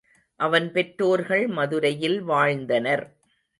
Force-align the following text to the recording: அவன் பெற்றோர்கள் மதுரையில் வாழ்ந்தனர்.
அவன் 0.39 0.71
பெற்றோர்கள் 0.71 1.47
மதுரையில் 1.47 2.19
வாழ்ந்தனர். 2.21 3.05